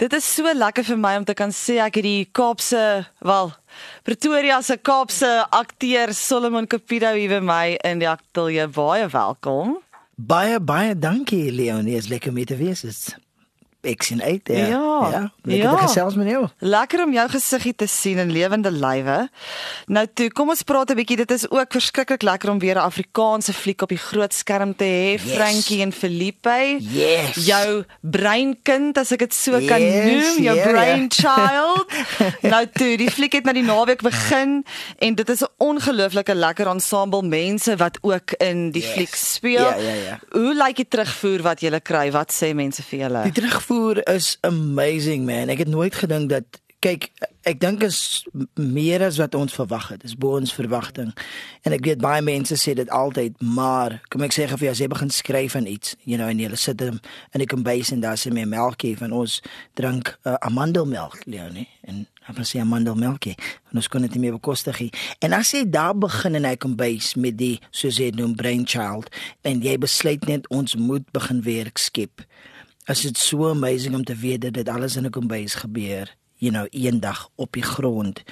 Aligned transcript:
Dit 0.00 0.14
is 0.16 0.24
so 0.24 0.48
lekker 0.48 0.86
vir 0.88 0.96
my 0.96 1.10
om 1.18 1.24
te 1.28 1.34
kan 1.36 1.50
sê 1.52 1.74
ek 1.84 1.98
het 1.98 2.06
die 2.06 2.28
Kaapse, 2.32 3.04
wel, 3.20 3.50
Pretoria 4.08 4.62
se 4.64 4.78
Kaapse 4.80 5.28
akteur 5.52 6.14
Solomon 6.16 6.64
Capido 6.64 7.10
hier 7.12 7.34
by 7.34 7.40
my 7.44 7.66
in 7.84 8.00
die 8.00 8.08
ateljee. 8.08 8.64
Baie 8.72 9.10
welkom. 9.12 9.74
Baie 10.16 10.56
baie 10.56 10.94
dankie 10.96 11.50
Leonie, 11.52 11.98
is 12.00 12.08
lekker 12.08 12.32
om 12.32 12.40
te 12.48 12.56
wees. 12.56 12.80
Dit's 12.80 13.10
ek 13.82 14.02
sien 14.02 14.22
uit 14.22 14.48
ja. 14.48 14.66
Ja. 14.68 15.08
ja 15.10 15.32
lekker 15.42 15.70
Ja. 15.70 15.76
gesels 15.76 16.14
met 16.14 16.28
jou. 16.28 16.46
Lekker 16.58 17.02
om 17.04 17.12
jou 17.12 17.28
gesiggie 17.28 17.74
te 17.74 17.86
sien 17.86 18.18
in 18.18 18.30
lewende 18.32 18.70
lywe. 18.70 19.28
Nou 19.86 20.06
toe, 20.14 20.28
kom 20.30 20.48
ons 20.48 20.62
praat 20.62 20.90
'n 20.90 20.94
bietjie. 20.96 21.16
Dit 21.16 21.30
is 21.30 21.50
ook 21.50 21.72
verskriklik 21.72 22.22
lekker 22.22 22.50
om 22.50 22.58
weer 22.58 22.74
'n 22.76 22.84
Afrikaanse 22.84 23.52
fliek 23.52 23.82
op 23.82 23.88
die 23.88 23.98
groot 23.98 24.34
skerm 24.34 24.76
te 24.76 24.84
hê. 24.84 25.16
Yes. 25.16 25.32
Frankie 25.34 25.80
en 25.80 25.92
Felipe. 25.92 26.76
Yes. 26.80 27.46
Jou 27.46 27.84
breinkind 28.02 28.98
as 28.98 29.12
ek 29.12 29.18
dit 29.18 29.34
so 29.34 29.52
kan 29.66 29.80
Yes, 29.80 30.04
noem, 30.36 30.44
jou 30.44 30.56
ja, 30.56 30.64
ja. 30.64 30.70
brainchild. 30.72 31.86
nou 32.52 32.66
toe, 32.72 32.96
die 32.96 33.10
fliek 33.10 33.32
het 33.32 33.44
nou 33.44 33.54
die 33.54 33.64
naweek 33.64 34.02
begin 34.02 34.64
en 34.98 35.14
dit 35.14 35.28
is 35.28 35.40
'n 35.42 35.48
ongelooflike 35.58 36.34
lekker 36.34 36.66
ensemble 36.66 37.22
mense 37.22 37.76
wat 37.76 37.98
ook 38.02 38.32
in 38.38 38.70
die 38.70 38.82
Yes. 38.82 38.92
fliek 38.92 39.14
speel. 39.14 39.64
Ja, 39.64 39.74
ja, 39.74 39.92
ja. 39.92 40.18
Hoe 40.30 40.54
lyk 40.54 40.76
die 40.76 40.88
terugvoer 40.88 41.42
wat 41.42 41.60
jy 41.60 41.80
kry? 41.80 42.10
Wat 42.10 42.32
sê 42.32 42.54
mense 42.54 42.82
vir 42.82 42.98
julle? 42.98 43.22
Die 43.22 43.32
terugvoer 43.32 43.69
is 44.06 44.38
amazing 44.40 45.26
man. 45.26 45.48
Ek 45.48 45.58
het 45.58 45.68
nooit 45.68 45.94
gedink 45.94 46.30
dat 46.30 46.60
kyk 46.80 47.10
ek 47.48 47.60
dink 47.60 47.82
is 47.84 48.24
meer 48.56 49.02
as 49.04 49.16
wat 49.20 49.34
ons 49.36 49.54
verwag 49.56 49.86
het. 49.92 50.02
Dis 50.04 50.16
bo 50.16 50.36
ons 50.36 50.52
verwagting. 50.52 51.12
En 51.64 51.72
ek 51.76 51.84
weet 51.86 52.00
baie 52.02 52.20
mense 52.24 52.56
sê 52.60 52.74
dit 52.76 52.90
altyd, 52.92 53.36
maar 53.40 53.98
kom 54.12 54.24
ek 54.26 54.34
sê 54.36 54.46
vir 54.50 54.66
jou 54.66 54.72
as 54.74 54.82
jy 54.82 54.88
begin 54.92 55.12
skryf 55.12 55.56
aan 55.56 55.68
iets, 55.68 55.94
you 56.04 56.18
know, 56.18 56.28
en 56.28 56.40
jy 56.40 56.50
sit 56.60 56.80
in 56.84 57.00
in 57.32 57.44
die 57.44 57.48
kombuis 57.48 57.92
en 57.94 58.04
daar 58.04 58.20
sê 58.20 58.32
my 58.32 58.44
melkie 58.48 58.92
van 59.00 59.14
ons 59.16 59.38
drink 59.80 60.12
uh, 60.24 60.36
amandelmelk, 60.48 61.22
Leonie. 61.24 61.68
En 61.88 62.04
dan 62.28 62.46
sê 62.46 62.60
amandelmelkie. 62.62 63.36
En 63.72 63.80
ons 63.80 63.88
kon 63.88 64.04
dit 64.04 64.16
nie 64.16 64.26
meer 64.26 64.36
bekostig 64.36 64.84
nie. 64.84 64.90
En 65.24 65.34
as 65.36 65.54
jy 65.56 65.64
daar 65.68 65.96
begin 65.96 66.38
in 66.38 66.48
hy 66.48 66.56
kombuis 66.60 67.14
met 67.16 67.40
die 67.40 67.56
soos 67.70 68.00
jy 68.00 68.12
noem 68.16 68.36
brainchild 68.38 69.08
en 69.48 69.64
jy 69.64 69.78
besluit 69.80 70.28
net 70.28 70.48
ons 70.54 70.76
moet 70.76 71.08
begin 71.16 71.44
werk 71.48 71.80
skep. 71.80 72.24
As 72.90 73.04
dit 73.06 73.18
so 73.18 73.46
amazing 73.46 73.94
om 73.94 74.04
te 74.04 74.16
weet 74.18 74.40
dat 74.40 74.56
dit 74.58 74.68
alles 74.68 74.96
in 74.96 75.06
'n 75.06 75.10
kombuis 75.10 75.54
gebeur, 75.54 76.16
you 76.36 76.52
know, 76.52 76.66
eendag 76.70 77.28
op 77.34 77.52
die 77.52 77.62
grond 77.62 78.22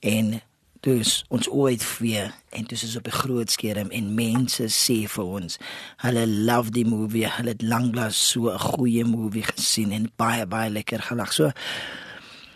en 0.00 0.42
dus 0.80 1.24
ons 1.28 1.48
ooit 1.48 1.98
weer 1.98 2.34
en 2.50 2.64
dis 2.64 2.82
is 2.82 2.96
op 2.96 3.06
'n 3.06 3.10
groot 3.22 3.50
skerm 3.50 3.90
en 3.90 4.14
mense 4.14 4.64
sê 4.68 5.08
vir 5.08 5.24
ons 5.24 5.58
hulle 5.96 6.28
love 6.28 6.70
die 6.70 6.84
movie, 6.84 7.28
hulle 7.28 7.48
het 7.48 7.62
lanklaas 7.62 8.28
so 8.30 8.50
'n 8.50 8.58
goeie 8.58 9.04
movie 9.04 9.42
gesien 9.42 9.90
en 9.92 10.12
baie 10.16 10.46
baie 10.46 10.70
lekker 10.70 11.02
gelag. 11.02 11.32
So 11.32 11.50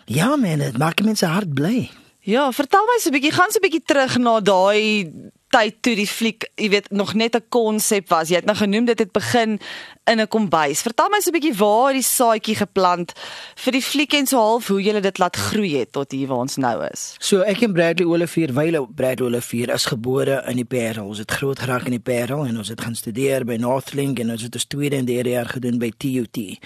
ja 0.05 0.35
man, 0.35 0.59
dit 0.59 0.77
maak 0.77 1.03
mense 1.03 1.25
hart 1.25 1.53
bly. 1.53 1.89
Ja, 2.19 2.51
vertel 2.51 2.85
my 2.85 2.99
so 2.99 3.09
'n 3.09 3.13
bietjie, 3.13 3.31
gaan 3.31 3.51
so 3.51 3.57
'n 3.57 3.61
bietjie 3.61 3.83
terug 3.85 4.17
na 4.17 4.39
daai 4.39 5.11
tyd 5.53 5.77
toe 5.81 5.95
die 5.95 6.07
fliek, 6.07 6.47
jy 6.59 6.69
weet, 6.73 6.89
nog 6.91 7.13
net 7.13 7.35
'n 7.35 7.45
konsep 7.49 8.09
was. 8.09 8.29
Jy 8.29 8.35
het 8.35 8.45
nou 8.45 8.57
genoem 8.57 8.85
dit 8.85 8.99
het 8.99 9.11
begin 9.11 9.59
in 10.05 10.19
'n 10.19 10.27
kombuis. 10.27 10.81
Vertel 10.81 11.09
my 11.09 11.19
so 11.19 11.29
'n 11.29 11.39
bietjie 11.39 11.57
waar 11.57 11.93
die 11.93 12.01
saadjie 12.01 12.55
geplant 12.55 13.13
vir 13.55 13.71
die 13.71 13.81
fliek 13.81 14.13
en 14.13 14.27
so 14.27 14.37
half 14.37 14.67
hoe 14.67 14.81
jy 14.81 14.99
dit 14.99 15.17
laat 15.17 15.35
groei 15.35 15.77
het 15.77 15.91
tot 15.91 16.11
hier 16.11 16.27
waar 16.27 16.37
ons 16.37 16.55
nou 16.55 16.87
is. 16.91 17.15
So 17.19 17.41
ek 17.41 17.61
en 17.61 17.73
Bradley 17.73 18.07
Olivier, 18.07 18.53
Wyle 18.53 18.87
Bradley 18.87 19.27
Olivier 19.27 19.69
is 19.73 19.85
gebore 19.85 20.43
in 20.47 20.55
die 20.55 20.65
Parel. 20.65 21.07
Ons 21.07 21.17
het 21.17 21.31
groot 21.31 21.59
geraak 21.59 21.85
in 21.85 21.91
die 21.91 21.99
Parel 22.13 22.45
en 22.45 22.57
ons 22.57 22.67
het 22.67 22.81
gaan 22.81 22.95
studeer 22.95 23.45
by 23.45 23.55
Northlink 23.55 24.19
en 24.19 24.31
ons 24.31 24.41
het 24.41 24.53
ons 24.53 24.65
tweede 24.65 24.95
en 24.95 25.05
derde 25.05 25.29
jaar 25.29 25.49
gedoen 25.49 25.77
by 25.77 25.91
TUT. 25.97 26.59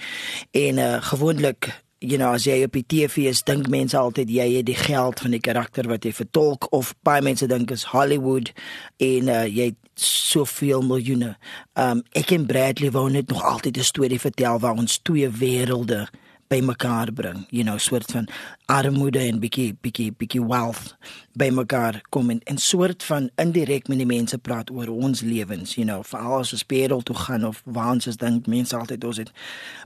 En 0.50 0.78
uh 0.78 1.02
gewoonlik 1.02 1.82
You 2.02 2.18
know, 2.18 2.32
as 2.34 2.48
jy 2.48 2.64
op 2.66 2.74
die 2.74 2.82
TV 2.82 3.28
is, 3.30 3.44
dink 3.46 3.68
mense 3.70 3.94
altyd 3.94 4.30
jy 4.34 4.48
het 4.56 4.66
die 4.66 4.74
geld 4.74 5.20
van 5.22 5.30
die 5.36 5.38
karakter 5.42 5.86
wat 5.86 6.02
jy 6.02 6.10
vertolk 6.16 6.66
of 6.74 6.88
baie 7.06 7.22
mense 7.22 7.46
dink 7.46 7.70
is 7.70 7.84
Hollywood 7.92 8.50
en 8.98 9.30
uh, 9.30 9.44
jy 9.46 9.68
het 9.70 9.78
soveel 10.02 10.82
miljoene. 10.82 11.36
Um 11.78 12.00
ek 12.18 12.32
en 12.34 12.48
Bradley 12.48 12.90
wou 12.90 13.06
net 13.06 13.30
nog 13.30 13.44
altyd 13.46 13.78
'n 13.78 13.86
storie 13.86 14.18
vertel 14.18 14.58
waar 14.58 14.74
ons 14.82 14.98
twee 14.98 15.28
wêrelde 15.30 16.08
bymekaar 16.50 17.12
bring, 17.12 17.46
you 17.50 17.62
know, 17.64 17.78
soort 17.78 18.10
van 18.10 18.26
armoede 18.66 19.18
en 19.18 19.38
bietjie 19.40 19.72
bietjie 19.80 20.10
bietjie 20.12 20.42
wealth 20.42 20.96
bymekaar 21.38 22.00
kom 22.10 22.30
en 22.30 22.40
'n 22.44 22.58
soort 22.58 23.02
van 23.02 23.30
indirek 23.36 23.88
met 23.88 23.98
die 23.98 24.06
mense 24.06 24.38
praat 24.38 24.70
oor 24.70 24.88
ons 24.88 25.20
lewens, 25.20 25.74
you 25.74 25.86
know, 25.86 26.02
veral 26.02 26.38
as 26.38 26.52
ons 26.52 26.60
spedel 26.60 27.00
toe 27.02 27.16
gaan 27.16 27.44
of 27.44 27.62
waar 27.64 27.92
ons 27.92 28.16
dink 28.16 28.46
mense 28.46 28.76
altyd 28.76 29.04
ons 29.04 29.16
het. 29.16 29.30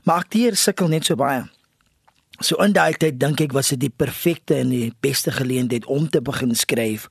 Maar 0.03 0.15
akteurs 0.15 0.63
sukkel 0.63 0.87
net 0.87 1.05
so 1.05 1.15
baie. 1.15 1.45
So 2.39 2.55
in 2.61 2.75
daai 2.75 2.93
tyd 2.93 3.17
dink 3.17 3.41
ek 3.41 3.55
was 3.57 3.71
dit 3.73 3.79
die 3.87 3.93
perfekte 3.93 4.59
en 4.61 4.69
die 4.69 4.91
beste 5.01 5.31
geleentheid 5.33 5.87
om 5.89 6.05
te 6.09 6.21
begin 6.21 6.53
skryf 6.53 7.07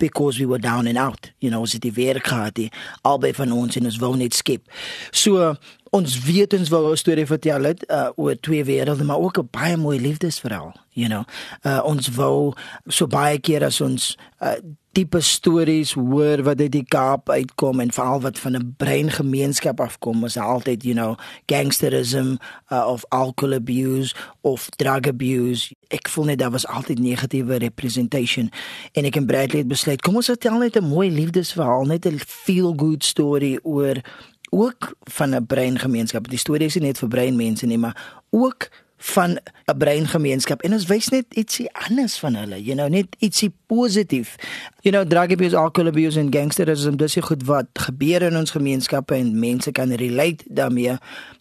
because 0.00 0.38
we 0.40 0.46
were 0.46 0.58
down 0.58 0.86
and 0.86 0.96
out. 0.96 1.30
You 1.38 1.50
know, 1.50 1.60
ons 1.60 1.76
het 1.76 1.84
die 1.84 1.92
werk 1.92 2.30
gehad, 2.32 2.56
die 2.56 2.70
albei 3.04 3.34
van 3.36 3.52
ons 3.52 3.76
en 3.76 3.84
ons 3.90 4.00
wou 4.00 4.14
net 4.16 4.34
skep. 4.34 4.64
So 5.12 5.52
ons 5.90 6.18
weet 6.22 6.54
ons 6.54 6.68
wou 6.68 6.90
'n 6.90 6.96
storie 6.96 7.26
vertel 7.26 7.62
het 7.64 7.84
uh, 7.90 8.08
oor 8.16 8.36
twee 8.40 8.64
wêrelde, 8.64 9.04
maar 9.04 9.18
ook 9.18 9.38
'n 9.38 9.48
baie 9.50 9.76
mooi 9.76 10.00
liefdesverhaal, 10.00 10.74
you 10.90 11.08
know. 11.08 11.24
Uh, 11.62 11.82
ons 11.84 12.08
wou 12.08 12.54
so 12.86 13.06
baie 13.06 13.38
keer 13.38 13.64
as 13.64 13.80
ons 13.80 14.16
uh, 14.40 14.52
tipe 14.92 15.20
stories 15.20 15.92
hoor 15.92 16.42
wat 16.42 16.60
uit 16.60 16.72
die 16.72 16.84
Kaap 16.84 17.30
uitkom 17.30 17.80
en 17.80 17.92
veral 17.92 18.20
wat 18.20 18.38
van 18.38 18.56
'n 18.56 18.74
breingemeenskap 18.76 19.80
afkom, 19.80 20.24
is 20.24 20.36
altyd, 20.36 20.82
you 20.82 20.94
know, 20.94 21.16
gangsterism 21.46 22.38
uh, 22.72 22.86
of 22.86 23.04
alcohol 23.08 23.54
abuse 23.54 24.14
of 24.40 24.68
drug 24.68 25.06
abuse. 25.06 25.74
Ek 25.88 26.08
voel 26.08 26.24
net 26.24 26.38
daar 26.38 26.50
was 26.50 26.66
altyd 26.66 26.98
negatiewe 26.98 27.56
representation 27.58 28.50
en 28.92 29.04
ek 29.04 29.16
en 29.16 29.26
Bradley 29.26 29.58
het 29.58 29.68
besluit, 29.68 30.02
kom 30.02 30.16
ons 30.16 30.26
vertel 30.26 30.58
net 30.58 30.76
'n 30.76 30.84
mooi 30.84 31.10
liefdesverhaal, 31.10 31.84
net 31.84 32.06
'n 32.06 32.18
feel 32.18 32.74
good 32.76 33.04
story 33.04 33.58
oor 33.62 34.02
ook 34.50 34.92
van 35.00 35.34
'n 35.34 35.46
breingemeenskap. 35.46 36.28
Die 36.28 36.38
storie 36.38 36.66
is 36.66 36.74
nie 36.74 36.86
net 36.86 36.98
vir 36.98 37.08
breinmense 37.08 37.66
nie, 37.66 37.78
maar 37.78 38.22
ook 38.30 38.68
van 38.96 39.38
'n 39.64 39.76
breingemeenskap 39.78 40.62
en 40.62 40.72
ons 40.72 40.86
wys 40.86 41.08
net 41.08 41.24
ietsie 41.28 41.68
anders 41.72 42.18
van 42.18 42.34
hulle, 42.34 42.64
you 42.64 42.76
know, 42.76 42.88
net 42.88 43.06
ietsie 43.18 43.52
positief. 43.66 44.36
You 44.80 44.94
know, 44.94 45.08
drug 45.08 45.30
abuse, 45.30 45.56
alcohol 45.56 45.88
abuse 45.88 46.18
en 46.18 46.32
gangsterism, 46.32 46.96
dis 46.96 47.16
is 47.16 47.24
goed 47.24 47.44
wat 47.44 47.66
gebeur 47.72 48.22
in 48.22 48.36
ons 48.36 48.50
gemeenskappe 48.50 49.14
en 49.14 49.38
mense 49.38 49.72
kan 49.72 49.92
relate 49.92 50.44
daarmee. 50.48 50.98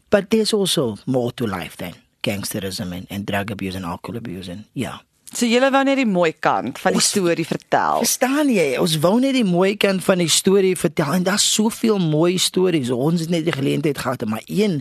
But 0.09 0.29
there's 0.29 0.53
also 0.53 0.95
more 1.05 1.33
to 1.33 1.45
life 1.45 1.75
than 1.75 1.93
gangsterism 2.21 2.93
and, 2.93 3.05
and 3.09 3.25
drug 3.27 3.51
abuse 3.51 3.75
and 3.75 3.85
alcohol 3.85 4.17
abuse 4.17 4.51
and 4.51 4.65
yeah. 4.73 4.99
So 5.31 5.45
julle 5.45 5.69
wou 5.71 5.83
net 5.85 5.99
die 5.99 6.07
mooi 6.09 6.31
kant 6.41 6.79
van 6.81 6.91
die 6.95 6.99
Ons- 6.99 7.09
storie 7.11 7.45
vertel. 7.45 7.99
Verstaan 8.01 8.49
jy? 8.49 8.77
Ons 8.81 8.95
wou 8.99 9.19
net 9.21 9.33
die 9.37 9.45
mooi 9.45 9.75
kant 9.77 10.01
van 10.03 10.17
die 10.17 10.27
storie 10.29 10.75
vertel 10.77 11.13
en 11.13 11.23
daar's 11.23 11.45
soveel 11.53 11.99
mooi 12.01 12.37
stories. 12.41 12.89
Ons 12.89 13.21
het 13.21 13.29
net 13.29 13.45
die 13.45 13.53
geleentheid 13.53 13.97
gehad 13.97 14.23
om 14.25 14.29
maar 14.29 14.41
een 14.45 14.79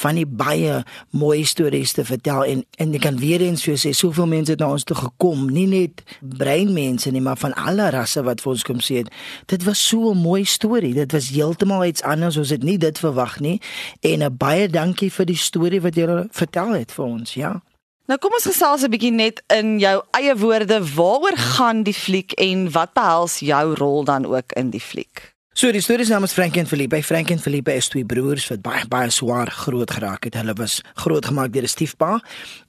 van 0.00 0.14
die 0.14 0.24
baie 0.26 0.84
mooi 1.10 1.44
stories 1.44 1.92
te 1.92 2.04
vertel 2.04 2.44
en 2.44 2.64
en 2.78 2.94
ek 2.96 3.00
kan 3.04 3.18
weer 3.20 3.40
eens 3.44 3.62
vir 3.62 3.74
jou 3.74 3.80
sê 3.82 3.94
soveel 3.94 4.26
mense 4.26 4.50
het 4.50 4.60
na 4.60 4.70
ons 4.72 4.84
toe 4.88 4.96
gekom, 4.96 5.50
nie 5.52 5.66
net 5.66 6.02
breinmense 6.20 7.10
nie, 7.12 7.20
maar 7.20 7.36
van 7.36 7.52
alle 7.54 7.90
rasse 7.90 8.22
wat 8.24 8.40
vir 8.40 8.52
ons 8.52 8.64
kom 8.64 8.80
sê 8.80 9.02
het. 9.04 9.10
Dit 9.46 9.64
was 9.68 9.78
so 9.88 10.10
'n 10.12 10.16
mooi 10.22 10.44
storie. 10.44 10.94
Dit 10.94 11.12
was 11.12 11.28
heeltemal 11.28 11.84
iets 11.84 12.02
anders. 12.02 12.36
Ons 12.36 12.50
het 12.50 12.62
nie 12.62 12.78
dit 12.78 12.98
verwag 12.98 13.40
nie. 13.40 13.60
En 14.00 14.22
'n 14.22 14.36
baie 14.36 14.68
dankie 14.68 15.12
vir 15.12 15.26
die 15.26 15.36
storie 15.36 15.80
wat 15.80 15.94
jy 15.94 16.06
vertel 16.30 16.72
het 16.72 16.92
vir 16.92 17.04
ons, 17.04 17.34
ja. 17.34 17.62
Nou 18.10 18.16
kom 18.18 18.32
ons 18.34 18.48
gesels 18.48 18.82
'n 18.82 18.90
bietjie 18.90 19.12
net 19.14 19.42
in 19.54 19.78
jou 19.78 20.02
eie 20.18 20.34
woorde, 20.34 20.80
waaroor 20.94 21.36
gaan 21.36 21.82
die 21.86 21.94
fliek 21.94 22.32
en 22.32 22.70
wat 22.74 22.92
behels 22.92 23.38
jou 23.38 23.74
rol 23.74 24.04
dan 24.04 24.26
ook 24.26 24.52
in 24.52 24.70
die 24.70 24.80
fliek? 24.80 25.34
So 25.54 25.70
die 25.70 25.80
storie 25.80 26.04
se 26.04 26.12
naam 26.12 26.24
is 26.24 26.32
Frank 26.32 26.56
en 26.56 26.66
Felipe. 26.66 27.02
Frank 27.02 27.30
en 27.30 27.38
Felipe 27.38 27.72
is 27.72 27.88
twee 27.88 28.04
broers 28.04 28.48
wat 28.48 28.62
baie 28.62 28.88
baie 28.88 29.10
swaar 29.10 29.50
groot 29.50 29.90
geraak 29.90 30.24
het. 30.24 30.34
Hulle 30.34 30.54
was 30.54 30.80
grootgemaak 30.94 31.52
deur 31.52 31.62
'n 31.62 31.68
stiefpa. 31.68 32.20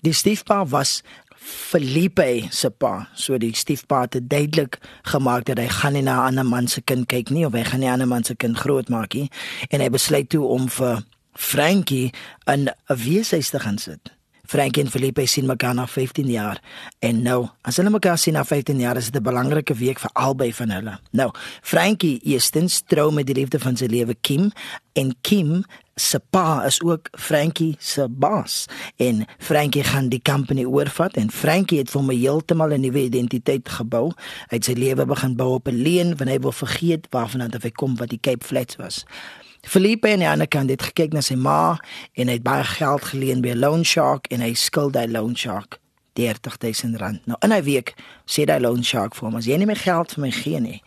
Die 0.01 0.13
stiefpa 0.13 0.65
was 0.65 1.01
Felipe 1.35 2.45
se 2.49 2.69
pa. 2.69 3.09
So 3.15 3.37
die 3.37 3.55
stiefpa 3.55 4.01
het 4.01 4.29
duidelik 4.29 4.77
gemaak 5.01 5.45
dat 5.45 5.57
hy 5.57 5.67
gaan 5.67 5.93
nie 5.93 6.03
na 6.03 6.21
'n 6.21 6.27
ander 6.27 6.45
man 6.45 6.67
se 6.67 6.81
kind 6.81 7.07
kyk 7.07 7.29
nie 7.29 7.45
of 7.45 7.53
hy 7.53 7.63
gaan 7.63 7.79
nie 7.79 7.87
'n 7.87 7.93
ander 7.93 8.07
man 8.07 8.23
se 8.23 8.35
kind 8.35 8.57
grootmaak 8.57 9.13
nie 9.13 9.29
en 9.69 9.79
hy 9.81 9.89
besluit 9.89 10.29
toe 10.29 10.45
om 10.45 10.69
vir 10.69 11.03
Frankie 11.33 12.11
'n 12.45 12.69
weeshuis 12.87 13.49
te 13.49 13.59
gaan 13.59 13.77
sit. 13.77 14.20
Frankie 14.51 14.83
en 14.83 14.89
Felipe 14.91 15.23
sien 15.31 15.45
mekaar 15.47 15.77
na 15.77 15.85
15 15.87 16.27
jaar 16.27 16.57
en 16.99 17.21
nou, 17.23 17.45
as 17.63 17.77
hulle 17.79 17.93
mekaar 17.93 18.17
sien 18.19 18.35
na 18.35 18.41
15 18.43 18.81
jaar, 18.83 18.97
is 18.99 19.07
dit 19.07 19.21
'n 19.21 19.23
belangrike 19.23 19.73
week 19.73 19.99
vir 19.99 20.11
albei 20.13 20.51
van 20.53 20.69
hulle. 20.69 20.99
Nou, 21.11 21.31
Frankie 21.61 22.19
eerstens 22.23 22.81
trou 22.85 23.13
met 23.13 23.25
die 23.25 23.35
liefde 23.35 23.59
van 23.59 23.77
sy 23.77 23.85
lewe 23.85 24.15
Kim 24.21 24.51
en 24.93 25.15
Kim 25.21 25.63
se 25.95 26.19
pa 26.19 26.65
is 26.65 26.81
ook 26.81 27.07
Frankie 27.11 27.75
se 27.79 28.07
baas 28.09 28.65
en 28.97 29.25
Frankie 29.37 29.83
gaan 29.83 30.09
die 30.09 30.21
company 30.21 30.65
oorvat 30.65 31.15
en 31.15 31.31
Frankie 31.31 31.77
het 31.77 31.89
vir 31.89 32.01
hom 32.01 32.09
heeltemal 32.09 32.73
'n 32.73 32.81
nuwe 32.81 33.03
identiteit 33.03 33.69
gebou. 33.69 34.11
Hy 34.49 34.55
het 34.55 34.65
sy 34.65 34.73
lewe 34.73 35.05
begin 35.05 35.35
bou 35.35 35.53
op 35.53 35.67
'n 35.67 35.81
leen 35.81 36.17
want 36.17 36.29
hy 36.29 36.39
wil 36.39 36.51
vergeet 36.51 37.07
waarvan 37.09 37.41
hy 37.41 37.69
kom 37.69 37.95
wat 37.95 38.09
die 38.09 38.19
Cape 38.19 38.45
Flats 38.45 38.75
was. 38.75 39.05
Felipe 39.61 40.09
aan 40.09 40.19
die 40.23 40.29
ander 40.29 40.47
kant 40.47 40.69
het 40.69 40.81
gekyk 40.81 41.13
na 41.13 41.21
sy 41.21 41.35
ma 41.37 41.77
en 42.17 42.27
hy 42.29 42.39
het 42.39 42.45
baie 42.45 42.63
geld 42.65 43.03
geleen 43.11 43.41
by 43.41 43.53
'n 43.53 43.59
loan 43.59 43.83
shark 43.85 44.27
en 44.31 44.41
hy 44.41 44.53
skuld 44.53 44.95
hy 44.95 45.05
loan 45.05 45.35
shark 45.35 45.79
30000 46.13 46.97
rand. 46.97 47.21
Nou 47.25 47.37
in 47.41 47.53
'n 47.53 47.63
week 47.63 47.93
sê 48.25 48.49
hy 48.49 48.59
loan 48.59 48.83
shark 48.83 49.15
vir 49.15 49.29
hom 49.29 49.37
as 49.37 49.45
jy 49.45 49.57
nie 49.57 49.65
meer 49.65 49.83
geld 49.83 50.13
vir 50.13 50.21
my 50.21 50.31
gee 50.31 50.59
nie, 50.59 50.81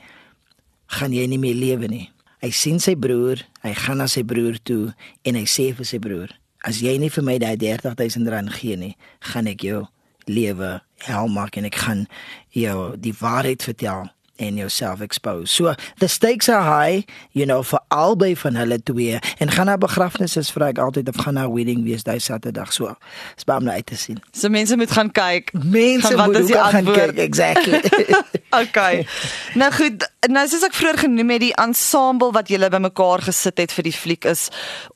gaan 0.87 1.13
jy 1.13 1.27
nie 1.27 1.39
meer 1.39 1.55
lewe 1.55 1.89
nie. 1.89 2.11
Hy 2.41 2.51
sien 2.51 2.81
sy 2.81 2.95
broer, 2.95 3.47
hy 3.63 3.73
gaan 3.73 3.97
na 3.97 4.07
sy 4.07 4.23
broer 4.23 4.59
toe 4.63 4.95
en 5.25 5.35
hy 5.35 5.45
sê 5.45 5.75
vir 5.75 5.87
sy 5.87 5.99
broer: 5.99 6.29
"As 6.65 6.81
jy 6.81 6.99
nie 6.99 7.09
vir 7.09 7.25
my 7.25 7.39
daai 7.39 7.57
30000 7.57 8.29
rand 8.29 8.53
gee 8.53 8.77
nie, 8.77 8.97
gaan 9.21 9.47
ek 9.47 9.61
jou 9.61 9.87
lewe 10.27 10.81
hel 11.05 11.29
maak 11.29 11.57
en 11.57 11.65
ek 11.65 11.75
gaan 11.75 12.07
jou 12.51 12.97
die 12.97 13.15
waarheid 13.21 13.63
vertel 13.63 14.11
en 14.37 14.55
jouself 14.57 15.01
expose. 15.01 15.53
So 15.55 15.75
the 15.99 16.09
stakes 16.09 16.49
are 16.49 16.63
high, 16.63 17.05
you 17.31 17.47
know, 17.47 17.63
vir 17.63 17.81
albei 17.89 18.37
van 18.37 18.55
hulle 18.59 18.83
twee. 18.83 19.19
En 19.39 19.51
gaan 19.51 19.67
na 19.67 19.77
begrafnisse 19.79 20.39
is 20.43 20.51
vra 20.55 20.69
ek 20.73 20.79
altyd 20.83 21.09
of 21.09 21.21
gaan 21.23 21.35
na 21.39 21.47
wedding 21.51 21.85
wees 21.87 22.03
daai 22.07 22.19
Saterdag 22.21 22.73
so. 22.73 22.95
Dis 23.37 23.45
baie 23.49 23.61
om 23.63 23.69
uit 23.69 23.87
te 23.87 23.97
sien. 23.97 24.19
So 24.33 24.49
mense 24.49 24.77
moet 24.77 24.91
gaan 24.91 25.11
kyk. 25.15 25.53
Mense 25.53 26.07
Gaan- 26.07 26.17
wat 26.17 26.27
moet 26.27 26.37
is 26.43 26.47
die 26.47 26.57
ook 26.59 26.65
gaan 26.65 26.87
antwoord? 26.87 27.15
kyk 27.15 27.19
exactly. 27.19 27.81
okay. 28.63 29.07
Nou 29.55 29.71
goed, 29.73 30.09
nou 30.29 30.45
soos 30.49 30.67
ek 30.67 30.75
vroeër 30.75 30.99
genoem 31.05 31.31
het, 31.37 31.41
die 31.45 31.55
ensemble 31.63 32.31
wat 32.35 32.49
julle 32.51 32.69
bymekaar 32.73 33.23
gesit 33.29 33.59
het 33.63 33.73
vir 33.73 33.89
die 33.91 33.95
fliek 33.95 34.25
is 34.31 34.49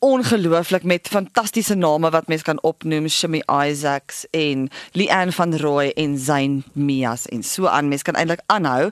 ongelooflik 0.04 0.82
met 0.88 1.08
fantastiese 1.10 1.74
name 1.78 2.10
wat 2.10 2.28
mense 2.28 2.44
kan 2.46 2.58
opnoem, 2.66 3.08
Shimmy 3.08 3.42
Isaacs 3.46 4.24
en 4.30 4.68
Leanne 4.98 5.32
van 5.32 5.54
Rooi 5.58 5.90
en 5.96 6.18
Zayn 6.18 6.62
Mias 6.72 7.26
en 7.28 7.42
so 7.42 7.66
aan. 7.66 7.88
Mense 7.88 8.04
kan 8.04 8.14
eintlik 8.18 8.40
aanhou. 8.46 8.90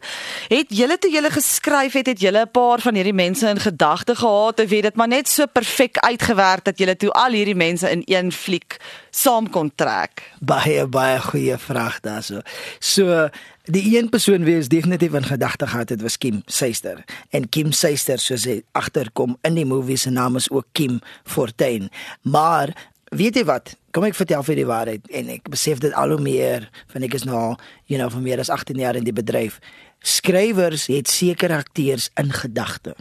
Het 0.49 0.67
julle 0.69 0.99
toe 0.99 1.11
julle 1.11 1.31
geskryf 1.31 1.93
het, 1.93 2.07
het 2.07 2.21
julle 2.21 2.45
'n 2.45 2.51
paar 2.51 2.81
van 2.81 2.95
hierdie 2.95 3.17
mense 3.17 3.49
in 3.49 3.61
gedagte 3.61 4.15
gehad 4.15 4.61
of 4.61 4.71
het 4.71 4.83
dit 4.83 4.95
maar 4.95 5.09
net 5.09 5.29
so 5.29 5.47
perfek 5.47 5.99
uitgewerk 5.99 6.65
dat 6.65 6.79
julle 6.79 6.97
toe 6.97 7.11
al 7.11 7.33
hierdie 7.33 7.55
mense 7.55 7.91
in 7.91 8.03
een 8.05 8.33
fliek 8.33 8.77
saam 9.11 9.51
kon 9.51 9.73
trek? 9.75 10.23
baie 10.41 10.87
baie 10.87 11.21
goeie 11.21 11.59
vraag 11.59 12.01
daarso. 12.01 12.41
So 12.79 13.29
die 13.65 13.99
een 13.99 14.09
persoon 14.09 14.45
wie 14.47 14.57
ons 14.57 14.69
definitief 14.69 15.15
in 15.15 15.27
gedagte 15.27 15.67
gehad 15.67 15.89
het 15.89 16.03
was 16.03 16.19
Kim 16.19 16.43
Seister. 16.47 17.05
En 17.31 17.49
Kim 17.49 17.73
Seister 17.73 18.19
soos 18.19 18.45
hy 18.47 18.61
agterkom 18.73 19.37
in 19.43 19.59
die 19.59 19.67
movie 19.67 19.97
se 19.97 20.11
naam 20.11 20.37
is 20.37 20.51
ook 20.51 20.67
Kim 20.73 21.01
Fortuin. 21.25 21.91
Maar 22.23 22.75
weet 23.11 23.37
jy 23.37 23.45
wat? 23.45 23.75
Kom 23.91 24.05
ek 24.05 24.19
vertel 24.19 24.45
vir 24.45 24.61
die 24.61 24.69
waarheid 24.69 25.11
en 25.11 25.33
ek 25.39 25.51
besef 25.51 25.81
dit 25.83 25.95
al 25.97 26.15
hoe 26.15 26.23
meer 26.23 26.69
van 26.93 27.07
ek 27.07 27.17
is 27.19 27.25
nou 27.25 27.57
you 27.87 27.99
know, 27.99 28.11
vir 28.13 28.23
meer 28.23 28.43
as 28.43 28.53
18 28.53 28.79
jaar 28.79 28.99
in 28.99 29.07
die 29.07 29.15
bedryf. 29.17 29.59
Skrywers 30.01 30.87
het 30.87 31.09
sekere 31.09 31.57
akteurs 31.57 32.11
in 32.15 32.33
gedagte. 32.33 32.97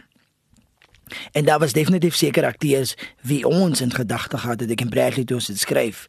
En 1.32 1.44
daar 1.44 1.58
was 1.58 1.72
definitief 1.72 2.14
seker 2.14 2.44
akteurs 2.44 2.94
wie 3.22 3.46
ons 3.46 3.80
in 3.80 3.92
gedagte 3.94 4.38
gehad 4.38 4.60
het 4.60 4.70
ek 4.70 4.80
en 4.80 4.90
Bradley 4.90 5.24
toe 5.24 5.38
ons 5.38 5.46
dit 5.46 5.58
skryf. 5.58 6.06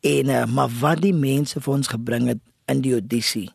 En 0.00 0.28
uh, 0.30 0.44
maar 0.46 0.70
wat 0.80 1.02
die 1.02 1.14
mense 1.14 1.60
vir 1.60 1.74
ons 1.74 1.90
gebring 1.90 2.28
het 2.30 2.42
in 2.70 2.80
die 2.80 2.94
audisie 2.94 3.50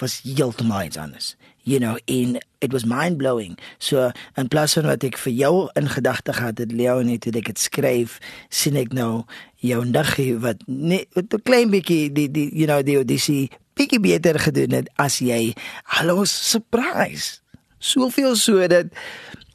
was 0.00 0.20
heeltemal 0.24 0.88
iets 0.88 0.96
anders. 0.96 1.34
You 1.62 1.78
know, 1.78 1.98
in 2.04 2.40
it 2.58 2.72
was 2.72 2.84
mind 2.84 3.16
blowing. 3.16 3.58
So 3.78 4.10
in 4.34 4.48
plaas 4.48 4.72
van 4.74 4.88
wat 4.88 5.04
ek 5.06 5.18
vir 5.20 5.32
jou 5.32 5.68
in 5.78 5.88
gedagte 5.88 6.32
gehad 6.34 6.58
het 6.58 6.72
Leonie 6.72 7.20
toe 7.22 7.34
ek 7.38 7.52
dit 7.52 7.60
skryf, 7.60 8.16
sien 8.50 8.78
ek 8.80 8.96
nou 8.96 9.22
jou 9.62 9.84
niggie 9.86 10.34
wat 10.42 10.64
net 10.66 11.06
'n 11.14 11.42
klein 11.44 11.70
bietjie 11.70 12.10
die 12.10 12.30
die 12.30 12.48
you 12.50 12.66
know 12.66 12.82
die 12.82 12.96
audisie 12.96 13.50
bietjie 13.74 14.00
beter 14.00 14.38
gedoen 14.40 14.70
het 14.82 14.90
as 15.00 15.20
jy. 15.24 15.54
Hallo 15.98 16.24
surprise. 16.24 17.40
Soveel 17.78 18.36
so 18.36 18.66
dat 18.70 18.92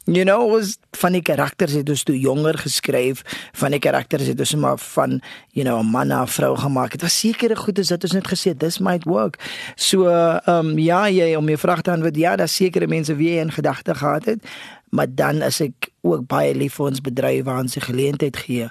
You 0.08 0.24
know, 0.24 0.50
was 0.50 0.78
van 0.96 1.12
die 1.12 1.20
karakters 1.20 1.74
het 1.76 1.90
ons 1.92 2.02
toe 2.08 2.14
jonger 2.16 2.56
geskryf, 2.56 3.20
van 3.60 3.74
die 3.76 3.80
karakters 3.84 4.30
het 4.30 4.38
ons 4.40 4.54
maar 4.56 4.78
van, 4.80 5.18
you 5.52 5.66
know, 5.66 5.82
'n 5.82 5.90
man 5.90 6.08
na 6.08 6.22
'n 6.22 6.26
vrou 6.26 6.56
gemaak. 6.56 6.90
Dit 6.90 7.02
was 7.02 7.18
sekere 7.18 7.56
goed 7.56 7.78
is 7.78 7.88
dat 7.88 8.02
ons 8.02 8.12
net 8.12 8.28
gesê 8.28 8.56
this 8.56 8.78
might 8.78 9.04
work. 9.04 9.36
So, 9.76 10.08
ehm 10.08 10.48
um, 10.48 10.78
ja, 10.78 11.08
jy 11.08 11.34
om 11.34 11.46
jou 11.46 11.58
vraag 11.58 11.82
te 11.82 11.90
antwoord, 11.90 12.16
ja, 12.16 12.36
daar 12.36 12.48
sekerre 12.48 12.86
mense 12.86 13.16
wie 13.16 13.28
jy 13.28 13.40
in 13.40 13.52
gedagte 13.52 13.94
gehad 13.94 14.24
het, 14.24 14.40
maar 14.88 15.06
dan 15.10 15.42
is 15.42 15.60
ek 15.60 15.88
ook 16.00 16.26
baie 16.26 16.54
lief 16.54 16.74
vir 16.74 16.86
ons 16.86 17.00
bedryf 17.00 17.44
waar 17.44 17.60
ons 17.60 17.72
die 17.72 17.82
geleentheid 17.82 18.36
gee 18.36 18.70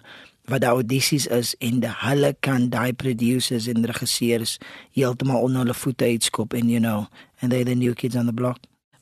wat 0.49 0.61
daar 0.61 0.79
audisies 0.79 1.27
is 1.27 1.55
en 1.59 1.79
de 1.79 1.91
hulle 1.91 2.35
kan 2.39 2.69
daai 2.69 2.93
producers 2.93 3.67
en 3.67 3.85
regisseurs 3.85 4.57
heeltemal 4.95 5.41
onder 5.41 5.65
hulle 5.65 5.73
voete 5.75 6.05
uitskop 6.05 6.53
en 6.53 6.69
you 6.69 6.79
know, 6.79 7.05
and 7.41 7.51
they 7.51 7.63
the 7.63 7.75
new 7.75 7.93
kids 7.93 8.15
on 8.15 8.25
the 8.25 8.33
block. 8.33 8.57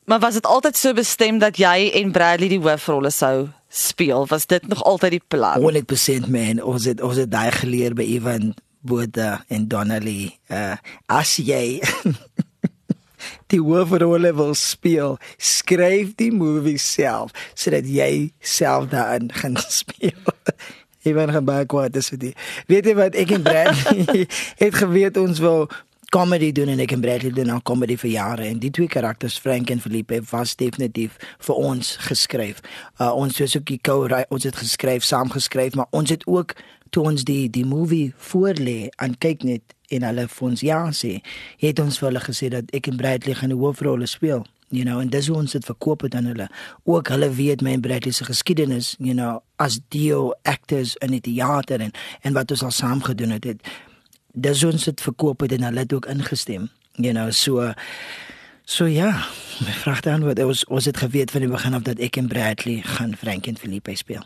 Maar 0.06 0.20
was 0.20 0.34
dit 0.34 0.46
altyd 0.46 0.78
so 0.78 0.94
bestem 0.94 1.38
dat 1.38 1.58
jy 1.58 1.90
en 1.94 2.12
Bradley 2.12 2.50
die 2.50 2.62
hoofrolle 2.62 3.10
sou 3.10 3.48
speel? 3.70 4.28
Was 4.28 4.46
dit 4.46 4.68
nog 4.68 4.84
altyd 4.84 5.18
die 5.18 5.24
plan? 5.28 5.62
100% 5.62 6.30
man 6.30 6.62
ons 6.64 6.86
het 6.86 7.02
ons 7.02 7.18
het 7.18 7.32
daai 7.32 7.52
geleer 7.52 7.94
by 7.98 8.06
Ivan 8.18 8.54
Boda 8.86 9.44
en 9.48 9.68
Donnelly 9.68 10.36
uh 10.54 10.78
as 11.10 11.38
jy 11.42 11.82
die 13.54 13.62
hoofrolle 13.62 14.34
wil 14.38 14.54
speel 14.54 15.18
skryf 15.38 16.14
die 16.22 16.32
movie 16.34 16.78
self 16.82 17.34
sodat 17.54 17.90
jy 17.90 18.32
self 18.40 18.90
daarin 18.94 19.32
gaan 19.42 19.58
speel 19.58 20.34
Ivan 21.06 21.34
gaan 21.34 21.46
baie 21.46 21.66
kwaad 21.70 21.96
is 22.00 22.10
vir 22.14 22.22
die 22.22 22.36
weet 22.72 22.88
jy 22.90 22.96
wat 22.98 23.18
ek 23.20 23.36
en 23.38 23.44
Bradley 23.46 24.26
het 24.64 24.80
geweet 24.82 25.20
ons 25.22 25.42
wil 25.44 25.68
comedy 26.16 26.52
doen 26.56 26.72
en 26.72 26.80
ek 26.80 26.94
en 26.96 27.02
Bradley 27.04 27.34
doen 27.36 27.52
al 27.54 27.62
comedy 27.68 27.98
vir 28.00 28.12
jare 28.14 28.48
en 28.50 28.62
die 28.64 28.72
twee 28.74 28.90
karakters 28.92 29.38
Frank 29.42 29.70
en 29.74 29.82
Felipe 29.84 30.22
was 30.32 30.56
definitief 30.56 31.18
vir 31.48 31.62
ons 31.72 31.96
geskryf. 32.08 32.62
Uh 33.00 33.12
ons 33.14 33.36
soos 33.36 33.58
ook 33.60 33.68
die 33.70 33.82
co 33.84 34.06
ons 34.08 34.48
het 34.48 34.56
geskryf, 34.56 35.04
saam 35.04 35.34
geskryf, 35.34 35.76
maar 35.76 35.92
ons 35.92 36.14
het 36.14 36.26
ook 36.26 36.56
toe 36.96 37.04
ons 37.12 37.26
die 37.28 37.50
die 37.52 37.66
movie 37.68 38.14
voorlê 38.32 38.90
aan 38.96 39.18
kyk 39.20 39.44
net 39.44 39.76
en 39.94 40.06
hulle 40.08 40.28
vir 40.32 40.48
ons 40.48 40.62
ja 40.66 40.82
sê, 40.96 41.20
het 41.62 41.80
ons 41.84 42.00
vir 42.00 42.10
hulle 42.10 42.24
gesê 42.24 42.50
dat 42.54 42.72
ek 42.74 42.90
en 42.90 42.98
Bradley 43.02 43.36
gaan 43.38 43.54
die 43.54 43.60
hoofrolle 43.60 44.08
speel. 44.10 44.46
You 44.76 44.84
know, 44.84 45.00
en 45.00 45.10
dis 45.10 45.28
hoe 45.32 45.38
ons 45.40 45.56
dit 45.56 45.66
verkoop 45.66 46.04
het 46.08 46.16
aan 46.16 46.28
hulle. 46.32 46.50
Ook 46.84 47.10
hulle 47.14 47.32
weet 47.32 47.64
my 47.64 47.78
en 47.78 47.82
Bradley 47.82 48.12
se 48.12 48.28
geskiedenis, 48.28 48.96
you 49.00 49.16
know, 49.16 49.40
as 49.56 49.80
duo 49.94 50.34
actors 50.44 50.96
in 51.06 51.16
die 51.16 51.24
teater 51.24 51.80
en 51.80 51.96
en 52.22 52.36
wat 52.36 52.52
ons 52.52 52.64
al 52.64 52.76
saam 52.76 53.04
gedoen 53.04 53.38
het. 53.38 53.44
het 53.44 53.62
dis 54.36 54.64
ons 54.68 54.84
dit 54.84 55.02
verkoop 55.02 55.46
het 55.46 55.56
en 55.56 55.68
hulle 55.70 55.86
het 55.86 55.94
ook 55.94 56.10
ingestem. 56.12 56.70
You 56.96 57.14
know, 57.14 57.32
so 57.32 57.74
so 58.66 58.86
ja, 58.86 59.26
my 59.66 59.72
vraag 59.72 60.02
dan 60.02 60.24
wat 60.28 60.40
ons 60.44 60.66
ons 60.66 60.86
het 60.86 60.98
geweet 60.98 61.32
van 61.32 61.46
die 61.46 61.52
begin 61.52 61.74
af 61.74 61.88
dat 61.88 62.00
ek 62.00 62.18
en 62.20 62.28
Bradley 62.28 62.82
gaan 62.84 63.16
Frank 63.16 63.48
en 63.48 63.58
Felipe 63.58 63.96
speel. 63.96 64.24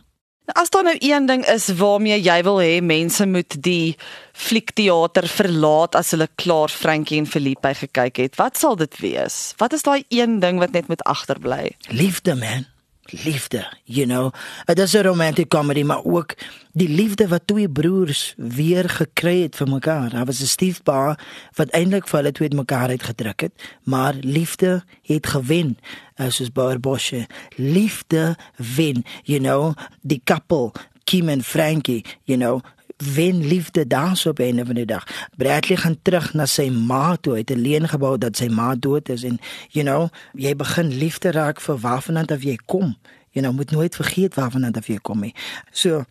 As 0.57 0.69
daar 0.73 0.83
nou 0.83 0.95
een 0.99 1.25
ding 1.25 1.45
is 1.45 1.67
waarmee 1.77 2.17
jy 2.21 2.39
wil 2.43 2.57
hê 2.61 2.79
mense 2.81 3.25
moet 3.25 3.57
die 3.61 3.97
fliekteater 4.33 5.27
verlaat 5.27 5.95
as 5.99 6.11
hulle 6.15 6.29
klaar 6.41 6.73
Frankie 6.73 7.19
en 7.21 7.29
Felipe 7.29 7.73
gekyk 7.83 8.17
het, 8.23 8.35
wat 8.39 8.57
sal 8.57 8.79
dit 8.79 8.99
wees? 9.03 9.53
Wat 9.61 9.73
is 9.73 9.85
daai 9.85 10.03
een 10.09 10.39
ding 10.39 10.59
wat 10.59 10.73
net 10.73 10.87
moet 10.87 11.03
agterbly? 11.03 11.75
Liefde 11.89 12.35
man. 12.35 12.65
Liefde, 13.11 13.67
you 13.83 14.05
know. 14.05 14.31
Dit 14.65 14.79
is 14.79 14.93
'n 14.93 15.01
romantic 15.01 15.47
comedy, 15.47 15.83
maar 15.83 16.03
ook 16.03 16.35
die 16.71 16.89
liefde 16.89 17.27
wat 17.27 17.41
twee 17.45 17.69
broers 17.69 18.33
weer 18.37 18.89
gekry 18.89 19.41
het 19.41 19.55
vir 19.55 19.67
mekaar. 19.67 20.09
Daar 20.09 20.25
was 20.25 20.41
'n 20.41 20.45
stiefpa 20.45 21.17
wat 21.53 21.69
eintlik 21.69 22.07
vir 22.07 22.19
hulle 22.19 22.31
twee 22.31 22.55
mekaar 22.55 22.89
uitgedruk 22.89 23.39
het, 23.39 23.53
maar 23.83 24.13
liefde 24.21 24.83
het 25.03 25.27
gewen. 25.27 25.77
Uh, 26.15 26.29
soos 26.29 26.51
Bauer 26.51 26.79
Bosche. 26.79 27.27
Liefde 27.55 28.37
wen, 28.55 29.05
you 29.23 29.39
know, 29.39 29.73
die 30.01 30.21
couple 30.23 30.71
Kim 31.03 31.29
en 31.29 31.43
Frankie, 31.43 32.05
you 32.23 32.37
know, 32.37 32.61
wen 32.99 33.47
liefde 33.47 33.87
daas 33.87 34.25
op 34.25 34.39
einde 34.39 34.65
van 34.65 34.75
die 34.75 34.85
dag. 34.85 35.29
Bradley 35.37 35.77
gaan 35.77 35.97
terug 36.01 36.33
na 36.33 36.45
sy 36.45 36.69
ma 36.69 37.15
toe. 37.15 37.33
Hy 37.33 37.39
het 37.39 37.51
'n 37.51 37.61
leen 37.61 37.87
gebou 37.87 38.17
dat 38.17 38.37
sy 38.37 38.47
ma 38.47 38.75
dood 38.75 39.09
is 39.09 39.23
en 39.23 39.39
you 39.69 39.85
know, 39.85 40.09
jy 40.33 40.55
begin 40.55 40.87
liefde 40.87 41.31
raak 41.31 41.61
vir 41.61 41.77
waarvandaan 41.77 42.25
af 42.25 42.43
jy 42.43 42.57
kom. 42.65 42.97
You 43.31 43.45
know, 43.45 43.55
moet 43.55 43.71
nooit 43.71 43.95
vergeet 43.95 44.35
waarvandaan 44.35 44.73
af 44.73 44.87
jy 44.87 44.97
kom 45.01 45.19
nie. 45.19 45.33
So 45.71 46.05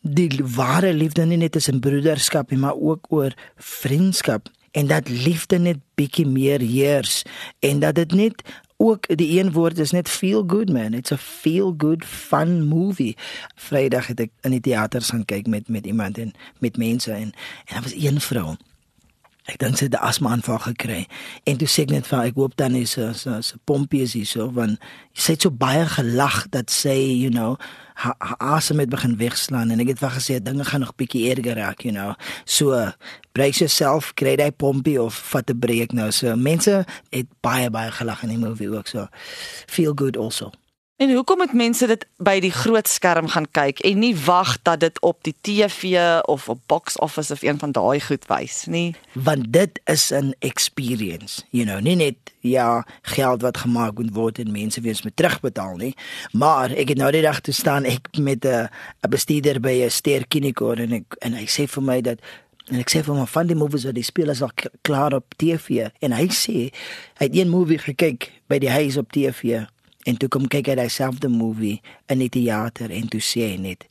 die 0.00 0.40
ware 0.44 0.92
liefde 0.92 1.24
nie 1.24 1.36
net 1.36 1.68
in 1.68 1.80
broederskap 1.80 2.50
nie, 2.50 2.58
maar 2.58 2.76
ook 2.76 3.06
oor 3.08 3.32
vriendskap 3.56 4.48
en 4.74 4.86
dat 4.86 5.08
liefde 5.08 5.58
net 5.58 5.78
bietjie 5.94 6.26
meer 6.26 6.60
heers 6.60 7.22
en 7.58 7.78
dat 7.78 7.94
dit 7.94 8.12
net 8.12 8.42
ook 8.76 9.16
die 9.16 9.40
een 9.40 9.52
woord 9.52 9.78
is 9.78 9.90
net 9.90 10.08
feel 10.08 10.44
good 10.46 10.72
man. 10.72 10.94
It's 10.94 11.12
a 11.12 11.16
feel 11.16 11.74
good 11.76 12.04
fun 12.04 12.66
movie. 12.66 13.16
Vrydag 13.54 14.06
het 14.06 14.20
ek 14.20 14.30
in 14.40 14.50
die 14.50 14.60
teaters 14.60 15.10
gaan 15.14 15.24
kyk 15.24 15.46
met 15.46 15.68
met 15.68 15.86
iemand 15.86 16.18
en 16.18 16.32
met 16.58 16.76
mense 16.76 17.12
en 17.12 17.32
en 17.64 17.74
daar 17.74 17.82
was 17.82 17.94
een 17.94 18.20
vrou 18.20 18.56
ek 19.44 19.58
dink 19.60 19.76
sy 19.76 19.86
het 19.86 19.94
'n 19.94 20.06
asma 20.08 20.30
aanval 20.30 20.58
gekry. 20.58 21.06
En 21.44 21.56
toe 21.56 21.68
sê 21.68 21.82
ek 21.82 21.90
net 21.90 22.06
vir 22.06 22.18
haar, 22.18 22.26
ek 22.26 22.34
hoop 22.34 22.56
dan 22.56 22.74
is 22.74 22.90
so 22.90 23.12
so, 23.12 23.40
so 23.40 23.56
pompie 23.64 24.02
is 24.02 24.12
hier 24.12 24.26
so 24.26 24.50
want 24.50 24.78
sy 25.12 25.32
het 25.32 25.42
so 25.42 25.50
baie 25.50 25.86
gelag 25.86 26.48
dat 26.50 26.70
sy 26.70 26.96
you 26.96 27.30
know 27.30 27.58
haar 27.94 28.14
ha 28.18 28.56
asem 28.56 28.78
het 28.78 28.88
begin 28.88 29.16
wegslaan 29.16 29.70
en 29.70 29.80
ek 29.80 29.88
het 29.88 29.98
vir 29.98 30.08
haar 30.08 30.20
gesê 30.20 30.42
dinge 30.42 30.64
gaan 30.64 30.80
nog 30.80 30.96
bietjie 30.96 31.30
erger 31.30 31.56
raak 31.56 31.84
you 31.84 31.92
know. 31.92 32.14
So 32.44 32.92
brace 33.32 33.58
yourself 33.60 34.14
kry 34.14 34.36
daai 34.36 34.52
pompie 34.52 35.02
of 35.02 35.14
vat 35.14 35.50
'n 35.50 35.58
breek 35.58 35.92
nou. 35.92 36.10
So 36.10 36.36
mense 36.36 36.86
het 37.10 37.26
baie 37.40 37.70
baie 37.70 37.90
gelag 37.90 38.22
in 38.22 38.28
die 38.28 38.38
movie 38.38 38.70
ook 38.70 38.86
so 38.86 39.08
feel 39.66 39.92
good 39.94 40.16
also 40.16 40.52
En 40.96 41.10
hoekom 41.10 41.38
moet 41.42 41.52
mense 41.52 41.86
dit 41.90 42.04
by 42.22 42.36
die 42.38 42.52
groot 42.54 42.86
skerm 42.86 43.26
gaan 43.32 43.48
kyk 43.50 43.80
en 43.82 43.98
nie 43.98 44.12
wag 44.14 44.52
dat 44.62 44.78
dit 44.84 45.00
op 45.02 45.24
die 45.26 45.34
TV 45.42 45.90
of 46.30 46.46
op 46.48 46.60
box 46.70 46.98
office 47.02 47.32
of 47.34 47.42
een 47.42 47.58
van 47.58 47.72
daai 47.74 47.98
goed 48.00 48.28
wys 48.30 48.60
nie? 48.70 48.94
Want 49.12 49.50
dit 49.52 49.80
is 49.90 50.12
'n 50.14 50.34
experience, 50.38 51.42
you 51.50 51.66
know, 51.66 51.80
nie 51.80 51.96
net 51.96 52.16
ja, 52.40 52.86
geld 53.02 53.42
wat 53.42 53.56
gemaak 53.56 53.98
moet 53.98 54.14
word 54.14 54.38
en 54.38 54.52
mense 54.52 54.80
weer 54.80 55.00
moet 55.02 55.16
terugbetaal 55.16 55.76
nie. 55.76 55.94
Maar 56.32 56.70
ek 56.70 56.88
het 56.88 56.98
nou 56.98 57.10
die 57.10 57.22
dag 57.22 57.40
toe 57.40 57.54
staan 57.54 57.84
ek 57.84 58.08
met 58.18 58.44
'n 58.44 58.68
bestuurder 59.08 59.60
by 59.60 59.82
'n 59.82 59.90
ster 59.90 60.26
kinikor 60.26 60.78
en 60.78 60.92
ek 60.92 61.16
en 61.18 61.32
hy 61.32 61.46
sê 61.46 61.66
vir 61.66 61.82
my 61.82 62.00
dat 62.00 62.18
en 62.70 62.78
ek 62.78 62.90
sê 62.90 63.02
vir 63.02 63.14
hom 63.14 63.26
van 63.26 63.46
die 63.46 63.56
movies 63.56 63.84
wat 63.84 63.94
die 63.94 64.02
spelers 64.02 64.42
al 64.42 64.52
klaar 64.82 65.14
op 65.14 65.34
TV 65.36 65.88
en 66.00 66.12
hy 66.12 66.28
sê 66.28 66.70
hy 67.18 67.26
het 67.26 67.36
een 67.36 67.48
movie 67.48 67.78
gekyk 67.78 68.30
by 68.46 68.58
die 68.58 68.70
huis 68.70 68.96
op 68.96 69.12
TV 69.12 69.66
en 70.04 70.18
toe 70.20 70.28
kom 70.28 70.46
kyk 70.52 70.70
hy 70.72 70.76
dieselfde 70.78 71.28
movie 71.32 71.80
in 72.12 72.22
die 72.22 72.30
teater 72.32 72.92
en 72.94 73.08
toe 73.12 73.20
sê 73.24 73.48
hy 73.52 73.58
net 73.60 73.86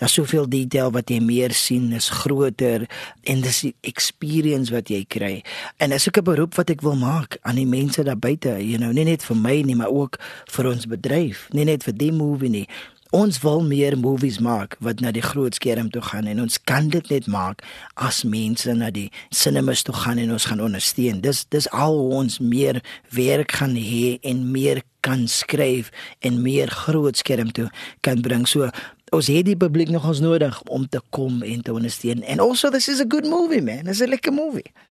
daar's 0.00 0.16
soveel 0.16 0.48
detail 0.50 0.92
wat 0.94 1.10
jy 1.12 1.20
meer 1.24 1.54
sien 1.56 1.90
is 1.96 2.10
groter 2.22 2.86
en 3.30 3.44
dis 3.44 3.60
die 3.66 3.74
experience 3.88 4.74
wat 4.74 4.92
jy 4.92 5.04
kry 5.08 5.34
en 5.82 5.92
is 5.96 6.08
ook 6.08 6.18
'n 6.20 6.28
beroep 6.30 6.54
wat 6.60 6.70
ek 6.70 6.82
wil 6.82 6.96
maak 6.96 7.38
aan 7.42 7.56
die 7.56 7.68
mense 7.68 8.04
daar 8.04 8.18
buite 8.18 8.58
you 8.60 8.78
know 8.78 8.92
nie 8.92 9.04
net 9.04 9.22
vir 9.22 9.36
my 9.36 9.62
nie 9.62 9.76
maar 9.76 9.92
ook 9.92 10.18
vir 10.46 10.66
ons 10.66 10.86
bedryf 10.86 11.48
nie 11.52 11.64
net 11.64 11.84
vir 11.84 11.94
die 11.94 12.12
movie 12.12 12.50
nie 12.50 12.68
Ons 13.14 13.36
wil 13.44 13.60
meer 13.62 13.94
movies 13.94 14.40
maak 14.42 14.72
wat 14.82 14.98
na 14.98 15.12
die 15.14 15.22
groot 15.22 15.54
skerm 15.54 15.86
toe 15.94 16.00
gaan 16.02 16.26
en 16.26 16.40
ons 16.42 16.56
kan 16.66 16.88
dit 16.90 17.10
net 17.12 17.28
maak 17.30 17.60
as 17.94 18.24
mense 18.26 18.72
na 18.74 18.88
die 18.90 19.06
cinemas 19.30 19.84
toe 19.86 19.94
gaan 19.94 20.18
en 20.18 20.32
ons 20.34 20.48
gaan 20.50 20.58
ondersteun. 20.64 21.20
Dis 21.22 21.44
dis 21.54 21.68
al 21.70 21.94
ons 21.94 22.40
meer 22.42 22.80
werk 23.14 23.54
gaan 23.60 23.76
hê 23.78 24.18
en 24.26 24.42
meer 24.50 24.82
kan 25.04 25.28
skryf 25.30 25.92
en 26.24 26.42
meer 26.42 26.72
groot 26.72 27.20
skerm 27.20 27.52
toe 27.54 27.68
kan 28.04 28.24
bring. 28.24 28.48
So 28.48 28.70
ons 29.14 29.30
het 29.30 29.46
die 29.46 29.58
publiek 29.58 29.92
nog 29.94 30.08
ons 30.08 30.22
nodig 30.24 30.56
om 30.72 30.88
te 30.88 31.00
kom 31.14 31.42
en 31.46 31.62
te 31.62 31.72
ondersteun. 31.72 32.24
And 32.26 32.42
also 32.42 32.70
this 32.70 32.88
is 32.88 33.00
a 33.04 33.08
good 33.08 33.28
movie 33.28 33.62
man. 33.62 33.86
It's 33.86 34.02
a 34.02 34.08
lekker 34.10 34.34
movie. 34.34 34.74